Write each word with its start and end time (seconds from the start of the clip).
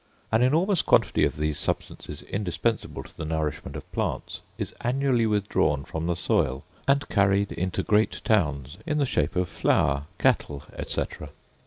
An 0.31 0.41
enormous 0.41 0.81
quantity 0.81 1.25
of 1.25 1.37
these 1.37 1.59
substances 1.59 2.23
indispensable 2.23 3.03
to 3.03 3.15
the 3.15 3.23
nourishment 3.23 3.75
of 3.75 3.91
plants, 3.91 4.41
is 4.57 4.73
annually 4.81 5.27
withdrawn 5.27 5.83
from 5.85 6.07
the 6.07 6.15
soil 6.15 6.63
and 6.87 7.07
carried 7.07 7.51
into 7.51 7.83
great 7.83 8.19
towns, 8.23 8.77
in 8.87 8.97
the 8.97 9.05
shape 9.05 9.35
of 9.35 9.47
flour, 9.47 10.07
cattle, 10.17 10.63
et 10.75 10.89
cetera. 10.89 11.29